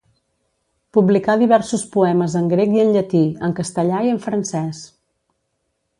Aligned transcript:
Publicà 0.97 1.35
diversos 1.41 1.83
poemes 1.97 2.37
en 2.41 2.49
grec 2.55 2.73
i 2.79 2.83
en 2.87 2.91
llatí, 2.97 3.23
en 3.49 3.55
castellà 3.63 4.03
i 4.09 4.11
en 4.17 4.19
francès. 4.29 4.85